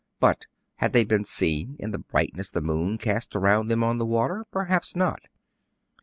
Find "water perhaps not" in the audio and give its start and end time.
4.07-5.27